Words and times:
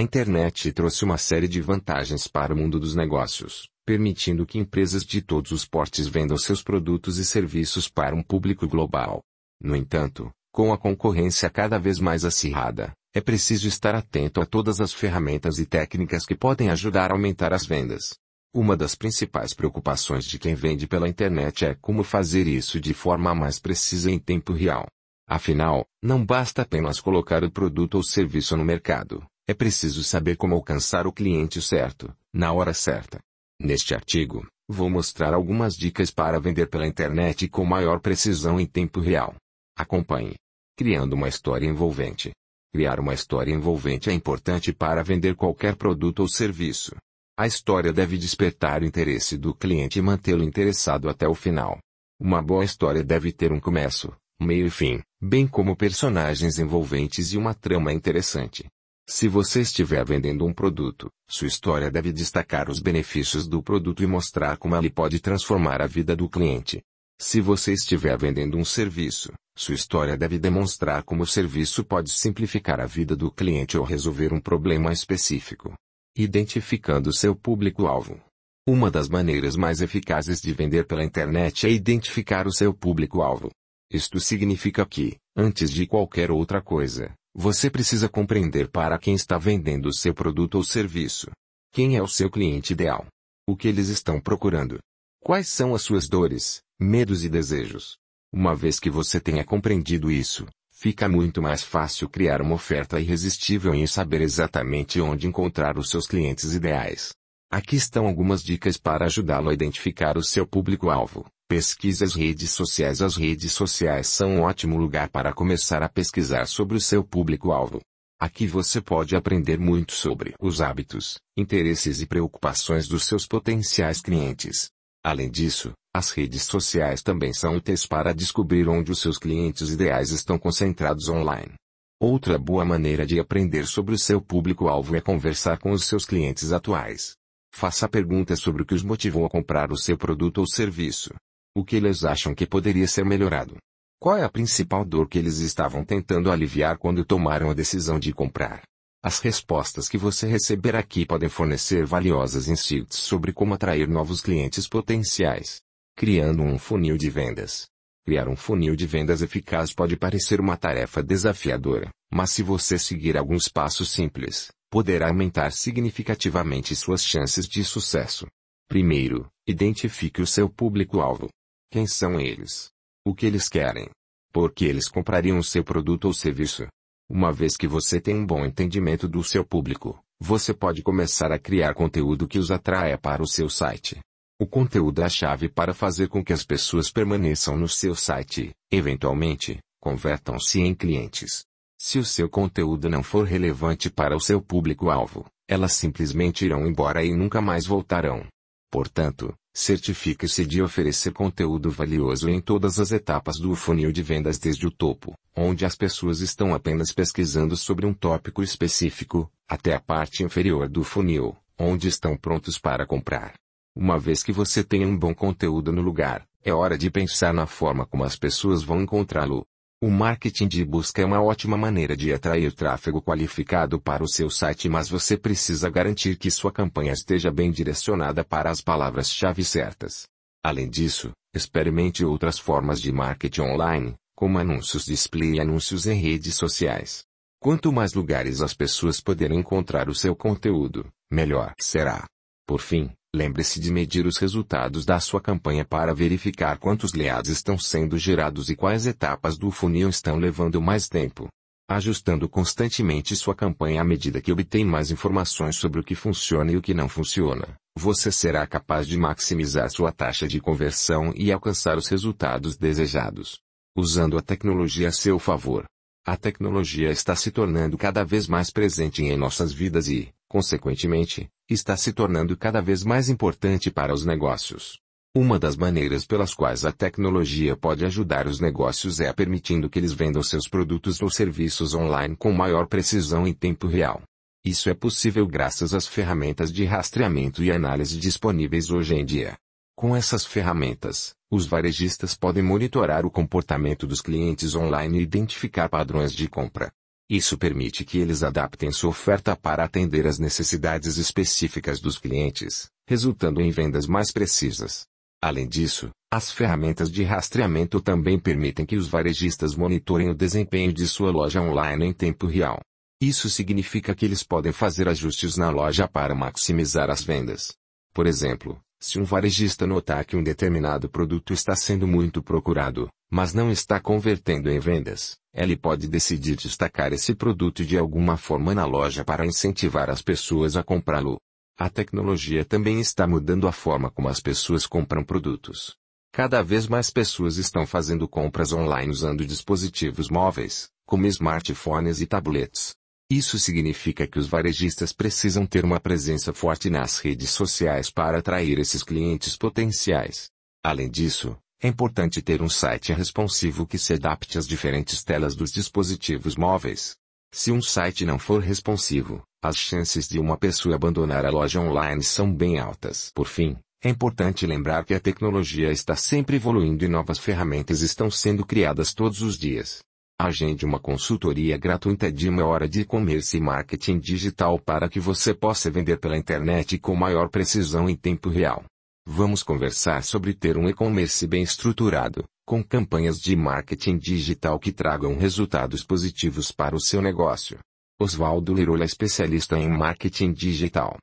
A 0.00 0.02
internet 0.02 0.72
trouxe 0.72 1.04
uma 1.04 1.18
série 1.18 1.46
de 1.46 1.60
vantagens 1.60 2.26
para 2.26 2.54
o 2.54 2.56
mundo 2.56 2.80
dos 2.80 2.96
negócios, 2.96 3.68
permitindo 3.84 4.46
que 4.46 4.58
empresas 4.58 5.04
de 5.04 5.20
todos 5.20 5.52
os 5.52 5.66
portes 5.66 6.06
vendam 6.06 6.38
seus 6.38 6.62
produtos 6.62 7.18
e 7.18 7.24
serviços 7.26 7.86
para 7.86 8.16
um 8.16 8.22
público 8.22 8.66
global. 8.66 9.20
No 9.62 9.76
entanto, 9.76 10.30
com 10.50 10.72
a 10.72 10.78
concorrência 10.78 11.50
cada 11.50 11.78
vez 11.78 11.98
mais 11.98 12.24
acirrada, 12.24 12.94
é 13.14 13.20
preciso 13.20 13.68
estar 13.68 13.94
atento 13.94 14.40
a 14.40 14.46
todas 14.46 14.80
as 14.80 14.90
ferramentas 14.90 15.58
e 15.58 15.66
técnicas 15.66 16.24
que 16.24 16.34
podem 16.34 16.70
ajudar 16.70 17.10
a 17.10 17.14
aumentar 17.14 17.52
as 17.52 17.66
vendas. 17.66 18.14
Uma 18.54 18.78
das 18.78 18.94
principais 18.94 19.52
preocupações 19.52 20.24
de 20.24 20.38
quem 20.38 20.54
vende 20.54 20.86
pela 20.86 21.10
internet 21.10 21.66
é 21.66 21.74
como 21.74 22.02
fazer 22.02 22.46
isso 22.46 22.80
de 22.80 22.94
forma 22.94 23.34
mais 23.34 23.58
precisa 23.58 24.10
em 24.10 24.18
tempo 24.18 24.54
real. 24.54 24.86
Afinal, 25.28 25.84
não 26.02 26.24
basta 26.24 26.62
apenas 26.62 27.00
colocar 27.00 27.44
o 27.44 27.50
produto 27.50 27.96
ou 27.96 28.02
serviço 28.02 28.56
no 28.56 28.64
mercado, 28.64 29.22
é 29.50 29.54
preciso 29.54 30.04
saber 30.04 30.36
como 30.36 30.54
alcançar 30.54 31.08
o 31.08 31.12
cliente 31.12 31.60
certo, 31.60 32.14
na 32.32 32.52
hora 32.52 32.72
certa. 32.72 33.18
Neste 33.60 33.92
artigo, 33.92 34.46
vou 34.68 34.88
mostrar 34.88 35.34
algumas 35.34 35.74
dicas 35.74 36.12
para 36.12 36.38
vender 36.38 36.68
pela 36.68 36.86
internet 36.86 37.48
com 37.48 37.64
maior 37.64 37.98
precisão 37.98 38.60
em 38.60 38.64
tempo 38.66 39.00
real. 39.00 39.34
Acompanhe. 39.76 40.36
Criando 40.78 41.14
uma 41.14 41.28
história 41.28 41.66
envolvente. 41.66 42.30
Criar 42.72 43.00
uma 43.00 43.12
história 43.12 43.52
envolvente 43.52 44.08
é 44.08 44.12
importante 44.12 44.72
para 44.72 45.02
vender 45.02 45.34
qualquer 45.34 45.74
produto 45.74 46.20
ou 46.20 46.28
serviço. 46.28 46.94
A 47.36 47.44
história 47.44 47.92
deve 47.92 48.16
despertar 48.16 48.82
o 48.82 48.86
interesse 48.86 49.36
do 49.36 49.52
cliente 49.52 49.98
e 49.98 50.02
mantê-lo 50.02 50.44
interessado 50.44 51.08
até 51.08 51.26
o 51.26 51.34
final. 51.34 51.76
Uma 52.20 52.40
boa 52.40 52.64
história 52.64 53.02
deve 53.02 53.32
ter 53.32 53.50
um 53.50 53.58
começo, 53.58 54.14
meio 54.40 54.68
e 54.68 54.70
fim, 54.70 55.00
bem 55.20 55.44
como 55.44 55.74
personagens 55.74 56.60
envolventes 56.60 57.32
e 57.32 57.36
uma 57.36 57.52
trama 57.52 57.92
interessante. 57.92 58.68
Se 59.10 59.26
você 59.26 59.62
estiver 59.62 60.04
vendendo 60.04 60.46
um 60.46 60.52
produto, 60.52 61.10
sua 61.28 61.48
história 61.48 61.90
deve 61.90 62.12
destacar 62.12 62.70
os 62.70 62.78
benefícios 62.78 63.48
do 63.48 63.60
produto 63.60 64.04
e 64.04 64.06
mostrar 64.06 64.56
como 64.56 64.76
ele 64.76 64.88
pode 64.88 65.18
transformar 65.18 65.82
a 65.82 65.86
vida 65.88 66.14
do 66.14 66.28
cliente. 66.28 66.80
Se 67.20 67.40
você 67.40 67.72
estiver 67.72 68.16
vendendo 68.16 68.56
um 68.56 68.64
serviço, 68.64 69.32
sua 69.56 69.74
história 69.74 70.16
deve 70.16 70.38
demonstrar 70.38 71.02
como 71.02 71.24
o 71.24 71.26
serviço 71.26 71.82
pode 71.82 72.08
simplificar 72.08 72.78
a 72.78 72.86
vida 72.86 73.16
do 73.16 73.32
cliente 73.32 73.76
ou 73.76 73.82
resolver 73.82 74.32
um 74.32 74.40
problema 74.40 74.92
específico. 74.92 75.74
Identificando 76.16 77.12
seu 77.12 77.34
público-alvo. 77.34 78.20
Uma 78.64 78.92
das 78.92 79.08
maneiras 79.08 79.56
mais 79.56 79.82
eficazes 79.82 80.40
de 80.40 80.52
vender 80.52 80.86
pela 80.86 81.02
internet 81.02 81.66
é 81.66 81.70
identificar 81.70 82.46
o 82.46 82.52
seu 82.52 82.72
público-alvo. 82.72 83.50
Isto 83.92 84.20
significa 84.20 84.86
que, 84.86 85.16
antes 85.36 85.68
de 85.68 85.84
qualquer 85.84 86.30
outra 86.30 86.62
coisa, 86.62 87.12
você 87.34 87.70
precisa 87.70 88.08
compreender 88.08 88.68
para 88.68 88.98
quem 88.98 89.14
está 89.14 89.38
vendendo 89.38 89.86
o 89.86 89.92
seu 89.92 90.12
produto 90.12 90.56
ou 90.56 90.64
serviço. 90.64 91.30
Quem 91.72 91.96
é 91.96 92.02
o 92.02 92.08
seu 92.08 92.28
cliente 92.30 92.72
ideal? 92.72 93.06
O 93.46 93.56
que 93.56 93.68
eles 93.68 93.88
estão 93.88 94.20
procurando? 94.20 94.78
Quais 95.22 95.48
são 95.48 95.74
as 95.74 95.82
suas 95.82 96.08
dores, 96.08 96.60
medos 96.78 97.24
e 97.24 97.28
desejos? 97.28 97.96
Uma 98.32 98.54
vez 98.54 98.80
que 98.80 98.90
você 98.90 99.20
tenha 99.20 99.44
compreendido 99.44 100.10
isso, 100.10 100.46
fica 100.72 101.08
muito 101.08 101.40
mais 101.40 101.62
fácil 101.62 102.08
criar 102.08 102.42
uma 102.42 102.54
oferta 102.54 103.00
irresistível 103.00 103.74
em 103.74 103.86
saber 103.86 104.20
exatamente 104.20 105.00
onde 105.00 105.26
encontrar 105.26 105.78
os 105.78 105.90
seus 105.90 106.06
clientes 106.06 106.54
ideais. 106.54 107.12
Aqui 107.50 107.76
estão 107.76 108.06
algumas 108.06 108.42
dicas 108.42 108.76
para 108.76 109.06
ajudá-lo 109.06 109.50
a 109.50 109.54
identificar 109.54 110.16
o 110.16 110.22
seu 110.22 110.46
público-alvo. 110.46 111.26
Pesquise 111.50 112.04
as 112.04 112.14
redes 112.14 112.52
sociais. 112.52 113.02
As 113.02 113.16
redes 113.16 113.52
sociais 113.52 114.06
são 114.06 114.36
um 114.36 114.42
ótimo 114.42 114.76
lugar 114.76 115.08
para 115.08 115.32
começar 115.32 115.82
a 115.82 115.88
pesquisar 115.88 116.46
sobre 116.46 116.76
o 116.76 116.80
seu 116.80 117.02
público-alvo. 117.02 117.80
Aqui 118.20 118.46
você 118.46 118.80
pode 118.80 119.16
aprender 119.16 119.58
muito 119.58 119.92
sobre 119.92 120.32
os 120.40 120.60
hábitos, 120.60 121.18
interesses 121.36 122.00
e 122.00 122.06
preocupações 122.06 122.86
dos 122.86 123.02
seus 123.02 123.26
potenciais 123.26 124.00
clientes. 124.00 124.70
Além 125.02 125.28
disso, 125.28 125.72
as 125.92 126.12
redes 126.12 126.44
sociais 126.44 127.02
também 127.02 127.32
são 127.32 127.56
úteis 127.56 127.84
para 127.84 128.14
descobrir 128.14 128.68
onde 128.68 128.92
os 128.92 129.00
seus 129.00 129.18
clientes 129.18 129.70
ideais 129.70 130.12
estão 130.12 130.38
concentrados 130.38 131.08
online. 131.08 131.54
Outra 132.00 132.38
boa 132.38 132.64
maneira 132.64 133.04
de 133.04 133.18
aprender 133.18 133.66
sobre 133.66 133.96
o 133.96 133.98
seu 133.98 134.22
público-alvo 134.22 134.94
é 134.94 135.00
conversar 135.00 135.58
com 135.58 135.72
os 135.72 135.84
seus 135.84 136.04
clientes 136.04 136.52
atuais. 136.52 137.14
Faça 137.52 137.88
perguntas 137.88 138.38
sobre 138.38 138.62
o 138.62 138.64
que 138.64 138.74
os 138.74 138.84
motivou 138.84 139.26
a 139.26 139.28
comprar 139.28 139.72
o 139.72 139.76
seu 139.76 139.98
produto 139.98 140.38
ou 140.38 140.46
serviço. 140.46 141.12
O 141.52 141.64
que 141.64 141.74
eles 141.74 142.04
acham 142.04 142.32
que 142.32 142.46
poderia 142.46 142.86
ser 142.86 143.04
melhorado? 143.04 143.56
Qual 143.98 144.16
é 144.16 144.22
a 144.22 144.30
principal 144.30 144.84
dor 144.84 145.08
que 145.08 145.18
eles 145.18 145.38
estavam 145.38 145.84
tentando 145.84 146.30
aliviar 146.30 146.78
quando 146.78 147.04
tomaram 147.04 147.50
a 147.50 147.54
decisão 147.54 147.98
de 147.98 148.12
comprar? 148.12 148.62
As 149.02 149.18
respostas 149.18 149.88
que 149.88 149.98
você 149.98 150.28
receber 150.28 150.76
aqui 150.76 151.04
podem 151.04 151.28
fornecer 151.28 151.84
valiosas 151.84 152.46
insights 152.46 152.98
sobre 152.98 153.32
como 153.32 153.54
atrair 153.54 153.88
novos 153.88 154.20
clientes 154.20 154.68
potenciais. 154.68 155.60
Criando 155.96 156.42
um 156.42 156.56
funil 156.56 156.96
de 156.96 157.10
vendas. 157.10 157.66
Criar 158.04 158.28
um 158.28 158.36
funil 158.36 158.76
de 158.76 158.86
vendas 158.86 159.20
eficaz 159.20 159.74
pode 159.74 159.96
parecer 159.96 160.40
uma 160.40 160.56
tarefa 160.56 161.02
desafiadora, 161.02 161.90
mas 162.12 162.30
se 162.30 162.44
você 162.44 162.78
seguir 162.78 163.16
alguns 163.16 163.48
passos 163.48 163.90
simples, 163.90 164.52
poderá 164.70 165.08
aumentar 165.08 165.50
significativamente 165.50 166.76
suas 166.76 167.04
chances 167.04 167.48
de 167.48 167.64
sucesso. 167.64 168.26
Primeiro, 168.68 169.28
identifique 169.48 170.22
o 170.22 170.26
seu 170.26 170.48
público-alvo. 170.48 171.28
Quem 171.72 171.86
são 171.86 172.18
eles? 172.18 172.72
O 173.06 173.14
que 173.14 173.24
eles 173.24 173.48
querem? 173.48 173.88
Por 174.32 174.52
que 174.52 174.64
eles 174.64 174.88
comprariam 174.88 175.38
o 175.38 175.44
seu 175.44 175.62
produto 175.62 176.06
ou 176.06 176.12
serviço? 176.12 176.66
Uma 177.08 177.32
vez 177.32 177.56
que 177.56 177.68
você 177.68 178.00
tem 178.00 178.16
um 178.16 178.26
bom 178.26 178.44
entendimento 178.44 179.06
do 179.06 179.22
seu 179.22 179.44
público, 179.44 179.96
você 180.18 180.52
pode 180.52 180.82
começar 180.82 181.30
a 181.30 181.38
criar 181.38 181.74
conteúdo 181.74 182.26
que 182.26 182.40
os 182.40 182.50
atraia 182.50 182.98
para 182.98 183.22
o 183.22 183.26
seu 183.26 183.48
site. 183.48 184.00
O 184.40 184.48
conteúdo 184.48 185.00
é 185.00 185.04
a 185.04 185.08
chave 185.08 185.48
para 185.48 185.72
fazer 185.72 186.08
com 186.08 186.24
que 186.24 186.32
as 186.32 186.44
pessoas 186.44 186.90
permaneçam 186.90 187.56
no 187.56 187.68
seu 187.68 187.94
site, 187.94 188.50
eventualmente, 188.68 189.60
convertam-se 189.80 190.60
em 190.60 190.74
clientes. 190.74 191.44
Se 191.78 192.00
o 192.00 192.04
seu 192.04 192.28
conteúdo 192.28 192.88
não 192.88 193.04
for 193.04 193.24
relevante 193.24 193.88
para 193.88 194.16
o 194.16 194.20
seu 194.20 194.42
público-alvo, 194.42 195.24
elas 195.48 195.74
simplesmente 195.74 196.44
irão 196.44 196.66
embora 196.66 197.04
e 197.04 197.14
nunca 197.14 197.40
mais 197.40 197.64
voltarão. 197.64 198.26
Portanto, 198.72 199.32
Certifique-se 199.62 200.46
de 200.46 200.62
oferecer 200.62 201.12
conteúdo 201.12 201.70
valioso 201.70 202.30
em 202.30 202.40
todas 202.40 202.80
as 202.80 202.92
etapas 202.92 203.36
do 203.36 203.54
funil 203.54 203.92
de 203.92 204.02
vendas 204.02 204.38
desde 204.38 204.66
o 204.66 204.70
topo, 204.70 205.12
onde 205.36 205.66
as 205.66 205.76
pessoas 205.76 206.20
estão 206.20 206.54
apenas 206.54 206.92
pesquisando 206.92 207.54
sobre 207.58 207.84
um 207.84 207.92
tópico 207.92 208.42
específico, 208.42 209.30
até 209.46 209.74
a 209.74 209.78
parte 209.78 210.22
inferior 210.22 210.66
do 210.66 210.82
funil, 210.82 211.36
onde 211.58 211.88
estão 211.88 212.16
prontos 212.16 212.58
para 212.58 212.86
comprar. 212.86 213.34
Uma 213.76 213.98
vez 213.98 214.22
que 214.22 214.32
você 214.32 214.64
tenha 214.64 214.88
um 214.88 214.96
bom 214.96 215.14
conteúdo 215.14 215.70
no 215.70 215.82
lugar, 215.82 216.26
é 216.42 216.54
hora 216.54 216.78
de 216.78 216.90
pensar 216.90 217.34
na 217.34 217.44
forma 217.44 217.84
como 217.84 218.02
as 218.02 218.16
pessoas 218.16 218.62
vão 218.62 218.80
encontrá-lo. 218.80 219.44
O 219.82 219.88
marketing 219.88 220.46
de 220.46 220.62
busca 220.62 221.00
é 221.00 221.06
uma 221.06 221.22
ótima 221.22 221.56
maneira 221.56 221.96
de 221.96 222.12
atrair 222.12 222.52
tráfego 222.52 223.00
qualificado 223.00 223.80
para 223.80 224.04
o 224.04 224.08
seu 224.08 224.28
site, 224.28 224.68
mas 224.68 224.90
você 224.90 225.16
precisa 225.16 225.70
garantir 225.70 226.18
que 226.18 226.30
sua 226.30 226.52
campanha 226.52 226.92
esteja 226.92 227.30
bem 227.30 227.50
direcionada 227.50 228.22
para 228.22 228.50
as 228.50 228.60
palavras-chave 228.60 229.42
certas. 229.42 230.06
Além 230.44 230.68
disso, 230.68 231.12
experimente 231.34 232.04
outras 232.04 232.38
formas 232.38 232.78
de 232.78 232.92
marketing 232.92 233.40
online, 233.40 233.94
como 234.14 234.38
anúncios 234.38 234.84
display 234.84 235.36
e 235.36 235.40
anúncios 235.40 235.86
em 235.86 235.98
redes 235.98 236.34
sociais. 236.34 237.02
Quanto 237.40 237.72
mais 237.72 237.94
lugares 237.94 238.42
as 238.42 238.52
pessoas 238.52 239.00
puderem 239.00 239.38
encontrar 239.38 239.88
o 239.88 239.94
seu 239.94 240.14
conteúdo, 240.14 240.92
melhor 241.10 241.54
será. 241.58 242.04
Por 242.46 242.60
fim, 242.60 242.92
Lembre-se 243.14 243.58
de 243.58 243.72
medir 243.72 244.06
os 244.06 244.18
resultados 244.18 244.84
da 244.84 245.00
sua 245.00 245.20
campanha 245.20 245.64
para 245.64 245.92
verificar 245.92 246.58
quantos 246.58 246.92
leads 246.92 247.28
estão 247.28 247.58
sendo 247.58 247.98
gerados 247.98 248.48
e 248.48 248.54
quais 248.54 248.86
etapas 248.86 249.36
do 249.36 249.50
funil 249.50 249.88
estão 249.88 250.16
levando 250.16 250.62
mais 250.62 250.88
tempo. 250.88 251.28
Ajustando 251.68 252.28
constantemente 252.28 253.16
sua 253.16 253.34
campanha 253.34 253.80
à 253.80 253.84
medida 253.84 254.20
que 254.20 254.30
obtém 254.30 254.64
mais 254.64 254.92
informações 254.92 255.56
sobre 255.56 255.80
o 255.80 255.84
que 255.84 255.96
funciona 255.96 256.52
e 256.52 256.56
o 256.56 256.62
que 256.62 256.72
não 256.72 256.88
funciona, 256.88 257.56
você 257.76 258.12
será 258.12 258.46
capaz 258.46 258.86
de 258.86 258.96
maximizar 258.96 259.68
sua 259.70 259.90
taxa 259.90 260.28
de 260.28 260.40
conversão 260.40 261.12
e 261.16 261.32
alcançar 261.32 261.76
os 261.76 261.88
resultados 261.88 262.56
desejados. 262.56 263.40
Usando 263.76 264.18
a 264.18 264.22
tecnologia 264.22 264.88
a 264.88 264.92
seu 264.92 265.18
favor. 265.18 265.64
A 266.06 266.16
tecnologia 266.16 266.90
está 266.90 267.16
se 267.16 267.30
tornando 267.32 267.76
cada 267.76 268.04
vez 268.04 268.28
mais 268.28 268.50
presente 268.50 269.02
em 269.02 269.16
nossas 269.16 269.52
vidas 269.52 269.88
e, 269.88 270.12
consequentemente, 270.28 271.28
está 271.50 271.76
se 271.76 271.92
tornando 271.92 272.36
cada 272.36 272.60
vez 272.60 272.84
mais 272.84 273.08
importante 273.08 273.70
para 273.70 273.92
os 273.92 274.04
negócios. 274.04 274.78
Uma 275.12 275.40
das 275.40 275.56
maneiras 275.56 276.06
pelas 276.06 276.32
quais 276.32 276.64
a 276.64 276.70
tecnologia 276.70 277.56
pode 277.56 277.84
ajudar 277.84 278.28
os 278.28 278.38
negócios 278.38 279.00
é 279.00 279.08
a 279.08 279.14
permitindo 279.14 279.68
que 279.68 279.76
eles 279.76 279.92
vendam 279.92 280.22
seus 280.22 280.46
produtos 280.46 281.02
ou 281.02 281.10
serviços 281.10 281.74
online 281.74 282.14
com 282.16 282.32
maior 282.32 282.68
precisão 282.68 283.26
em 283.26 283.32
tempo 283.32 283.66
real. 283.66 284.02
Isso 284.44 284.70
é 284.70 284.74
possível 284.74 285.26
graças 285.26 285.74
às 285.74 285.88
ferramentas 285.88 286.52
de 286.52 286.64
rastreamento 286.64 287.42
e 287.42 287.50
análise 287.50 287.98
disponíveis 287.98 288.70
hoje 288.70 288.94
em 288.94 289.04
dia. 289.04 289.36
Com 289.76 289.96
essas 289.96 290.24
ferramentas, 290.24 291.14
os 291.28 291.44
varejistas 291.46 292.14
podem 292.14 292.42
monitorar 292.42 293.04
o 293.04 293.10
comportamento 293.10 293.86
dos 293.86 294.00
clientes 294.00 294.54
online 294.54 294.98
e 294.98 295.02
identificar 295.02 295.68
padrões 295.68 296.12
de 296.12 296.28
compra. 296.28 296.70
Isso 297.10 297.36
permite 297.36 297.84
que 297.84 297.98
eles 297.98 298.22
adaptem 298.22 298.70
sua 298.70 298.90
oferta 298.90 299.34
para 299.34 299.64
atender 299.64 300.06
às 300.06 300.20
necessidades 300.20 300.96
específicas 300.96 301.80
dos 301.80 301.98
clientes, 301.98 302.70
resultando 302.86 303.40
em 303.40 303.50
vendas 303.50 303.88
mais 303.88 304.12
precisas. 304.12 304.86
Além 305.20 305.48
disso, 305.48 305.90
as 306.08 306.30
ferramentas 306.30 306.88
de 306.88 307.02
rastreamento 307.02 307.80
também 307.80 308.16
permitem 308.16 308.64
que 308.64 308.76
os 308.76 308.86
varejistas 308.86 309.56
monitorem 309.56 310.08
o 310.08 310.14
desempenho 310.14 310.72
de 310.72 310.86
sua 310.86 311.10
loja 311.10 311.42
online 311.42 311.86
em 311.86 311.92
tempo 311.92 312.28
real. 312.28 312.60
Isso 313.02 313.28
significa 313.28 313.92
que 313.92 314.04
eles 314.04 314.22
podem 314.22 314.52
fazer 314.52 314.88
ajustes 314.88 315.36
na 315.36 315.50
loja 315.50 315.88
para 315.88 316.14
maximizar 316.14 316.90
as 316.90 317.02
vendas. 317.02 317.56
Por 317.92 318.06
exemplo, 318.06 318.60
se 318.78 319.00
um 319.00 319.04
varejista 319.04 319.66
notar 319.66 320.04
que 320.04 320.16
um 320.16 320.22
determinado 320.22 320.88
produto 320.88 321.32
está 321.32 321.56
sendo 321.56 321.88
muito 321.88 322.22
procurado, 322.22 322.88
mas 323.10 323.34
não 323.34 323.50
está 323.50 323.80
convertendo 323.80 324.48
em 324.48 324.60
vendas, 324.60 325.18
ele 325.34 325.56
pode 325.56 325.86
decidir 325.86 326.36
destacar 326.36 326.92
esse 326.92 327.14
produto 327.14 327.64
de 327.64 327.78
alguma 327.78 328.16
forma 328.16 328.54
na 328.54 328.64
loja 328.64 329.04
para 329.04 329.26
incentivar 329.26 329.88
as 329.88 330.02
pessoas 330.02 330.56
a 330.56 330.62
comprá-lo. 330.62 331.20
A 331.58 331.68
tecnologia 331.68 332.44
também 332.44 332.80
está 332.80 333.06
mudando 333.06 333.46
a 333.46 333.52
forma 333.52 333.90
como 333.90 334.08
as 334.08 334.18
pessoas 334.18 334.66
compram 334.66 335.04
produtos. 335.04 335.76
Cada 336.12 336.42
vez 336.42 336.66
mais 336.66 336.90
pessoas 336.90 337.36
estão 337.36 337.64
fazendo 337.64 338.08
compras 338.08 338.52
online 338.52 338.90
usando 338.90 339.24
dispositivos 339.24 340.08
móveis, 340.08 340.68
como 340.84 341.06
smartphones 341.06 342.00
e 342.00 342.06
tablets. 342.06 342.74
Isso 343.08 343.38
significa 343.38 344.06
que 344.06 344.18
os 344.18 344.26
varejistas 344.26 344.92
precisam 344.92 345.46
ter 345.46 345.64
uma 345.64 345.78
presença 345.78 346.32
forte 346.32 346.70
nas 346.70 346.98
redes 346.98 347.30
sociais 347.30 347.90
para 347.90 348.18
atrair 348.18 348.58
esses 348.58 348.82
clientes 348.82 349.36
potenciais. 349.36 350.30
Além 350.62 350.90
disso, 350.90 351.36
é 351.62 351.68
importante 351.68 352.22
ter 352.22 352.40
um 352.40 352.48
site 352.48 352.90
responsivo 352.92 353.66
que 353.66 353.76
se 353.76 353.92
adapte 353.92 354.38
às 354.38 354.48
diferentes 354.48 355.04
telas 355.04 355.36
dos 355.36 355.52
dispositivos 355.52 356.34
móveis. 356.34 356.96
Se 357.32 357.52
um 357.52 357.60
site 357.60 358.06
não 358.06 358.18
for 358.18 358.40
responsivo, 358.40 359.22
as 359.42 359.56
chances 359.56 360.08
de 360.08 360.18
uma 360.18 360.38
pessoa 360.38 360.74
abandonar 360.74 361.26
a 361.26 361.30
loja 361.30 361.60
online 361.60 362.02
são 362.02 362.34
bem 362.34 362.58
altas. 362.58 363.12
Por 363.14 363.26
fim, 363.26 363.58
é 363.84 363.90
importante 363.90 364.46
lembrar 364.46 364.84
que 364.86 364.94
a 364.94 365.00
tecnologia 365.00 365.70
está 365.70 365.94
sempre 365.94 366.36
evoluindo 366.36 366.84
e 366.84 366.88
novas 366.88 367.18
ferramentas 367.18 367.82
estão 367.82 368.10
sendo 368.10 368.44
criadas 368.44 368.94
todos 368.94 369.20
os 369.20 369.38
dias. 369.38 369.80
Agende 370.18 370.64
uma 370.64 370.78
consultoria 370.78 371.58
gratuita 371.58 372.10
de 372.10 372.28
uma 372.28 372.44
hora 372.44 372.68
de 372.68 372.80
e-commerce 372.80 373.36
e 373.36 373.40
marketing 373.40 373.98
digital 373.98 374.58
para 374.58 374.88
que 374.88 375.00
você 375.00 375.34
possa 375.34 375.70
vender 375.70 375.98
pela 375.98 376.16
internet 376.16 376.78
com 376.78 376.94
maior 376.94 377.28
precisão 377.28 377.88
em 377.88 377.96
tempo 377.96 378.30
real. 378.30 378.64
Vamos 379.06 379.42
conversar 379.42 380.04
sobre 380.04 380.34
ter 380.34 380.56
um 380.56 380.68
e-commerce 380.68 381.26
bem 381.26 381.42
estruturado, 381.42 382.24
com 382.46 382.62
campanhas 382.62 383.18
de 383.18 383.34
marketing 383.34 383.96
digital 383.96 384.58
que 384.58 384.72
tragam 384.72 385.16
resultados 385.16 385.82
positivos 385.82 386.52
para 386.52 386.76
o 386.76 386.80
seu 386.80 387.00
negócio. 387.00 387.58
Oswaldo 387.98 388.54
Lirola 388.54 388.84
especialista 388.84 389.58
em 389.58 389.68
marketing 389.68 390.32
digital. 390.32 390.98